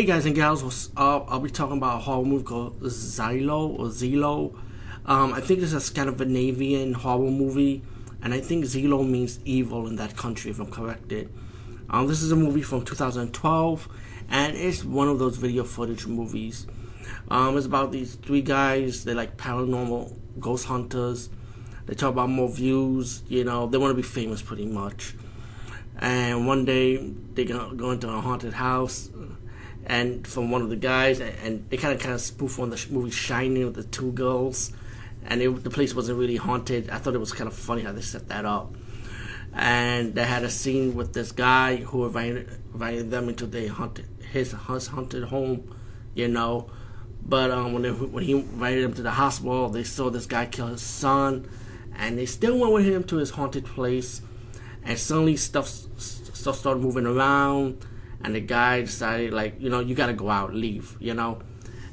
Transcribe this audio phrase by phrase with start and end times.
[0.00, 1.26] Hey guys and gals, what's up?
[1.30, 4.54] I'll be talking about a horror movie called Xylo or Zelo.
[5.04, 7.82] Um, I think it's a Scandinavian horror movie,
[8.22, 11.30] and I think Zelo means evil in that country, if I'm corrected.
[11.90, 13.88] Um, this is a movie from 2012,
[14.30, 16.66] and it's one of those video footage movies.
[17.30, 19.04] Um, it's about these three guys.
[19.04, 21.28] They're like paranormal ghost hunters.
[21.84, 23.22] They talk about more views.
[23.28, 25.14] You know, they want to be famous pretty much.
[25.98, 26.96] And one day
[27.34, 29.10] they go, go into a haunted house
[29.86, 32.86] and from one of the guys, and they kind of kind of spoof on the
[32.90, 34.72] movie Shining with the two girls,
[35.26, 36.90] and it, the place wasn't really haunted.
[36.90, 38.74] I thought it was kind of funny how they set that up,
[39.54, 44.06] and they had a scene with this guy who invited, invited them into their haunted
[44.32, 45.74] his, his haunted home,
[46.14, 46.70] you know.
[47.22, 50.46] But um, when they, when he invited them to the hospital, they saw this guy
[50.46, 51.48] kill his son,
[51.96, 54.22] and they still went with him to his haunted place,
[54.84, 57.84] and suddenly stuff stuff started moving around
[58.22, 61.40] and the guy decided like you know you gotta go out leave you know?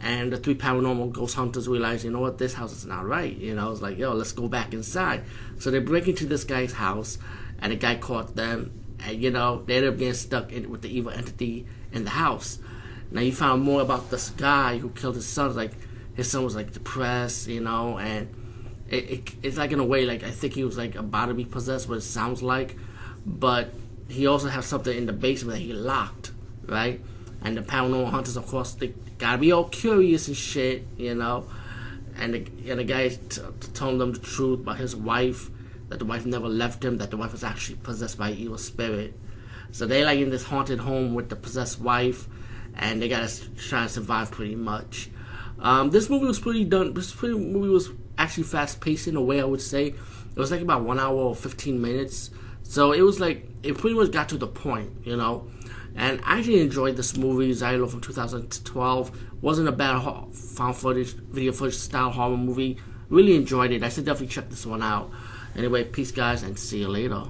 [0.00, 3.36] And the three paranormal ghost hunters realized you know what this house is not right
[3.36, 3.70] you know?
[3.72, 5.24] It's like yo let's go back inside.
[5.58, 7.18] So they break into this guy's house
[7.60, 8.72] and the guy caught them
[9.04, 12.10] and you know they ended up getting stuck in, with the evil entity in the
[12.10, 12.58] house.
[13.10, 15.72] Now you found more about this guy who killed his son like
[16.14, 17.98] his son was like depressed you know?
[17.98, 18.34] And
[18.88, 21.34] it, it, it's like in a way like i think he was like about to
[21.34, 22.76] be possessed what it sounds like.
[23.26, 23.74] But
[24.08, 26.32] he also has something in the basement that he locked,
[26.66, 27.00] right?
[27.42, 31.46] And the paranormal hunters, of course, they gotta be all curious and shit, you know.
[32.16, 33.40] And the, and the guy t-
[33.74, 35.50] told them the truth about his wife,
[35.88, 38.58] that the wife never left him, that the wife was actually possessed by an evil
[38.58, 39.14] spirit.
[39.70, 42.26] So they like in this haunted home with the possessed wife,
[42.74, 45.10] and they gotta try to survive pretty much.
[45.60, 46.94] Um, this movie was pretty done.
[46.94, 49.86] This pretty movie was actually fast paced in a way I would say.
[49.86, 52.30] It was like about one hour or fifteen minutes.
[52.68, 55.48] So it was like it pretty much got to the point, you know.
[55.96, 59.42] And I actually enjoyed this movie, Xylo from 2012.
[59.42, 60.02] Wasn't a bad
[60.34, 62.76] found footage, video footage style horror movie.
[63.08, 63.82] Really enjoyed it.
[63.82, 65.10] I should definitely check this one out.
[65.56, 67.24] Anyway, peace, guys, and see you later.